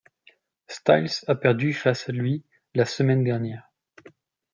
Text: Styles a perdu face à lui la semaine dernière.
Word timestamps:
Styles 0.67 1.23
a 1.27 1.35
perdu 1.35 1.73
face 1.73 2.09
à 2.09 2.11
lui 2.11 2.43
la 2.73 2.85
semaine 2.85 3.23
dernière. 3.23 3.71